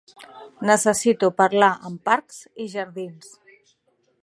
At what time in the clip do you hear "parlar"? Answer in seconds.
1.41-1.69